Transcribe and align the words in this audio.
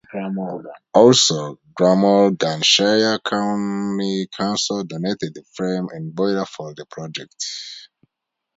Also 0.95 1.59
Glamorganshire 1.77 3.19
County 3.19 4.27
Council 4.35 4.83
donated 4.83 5.35
the 5.35 5.43
frames 5.53 5.89
and 5.93 6.15
boiler 6.15 6.47
for 6.47 6.73
the 6.73 6.87
project. 6.87 7.35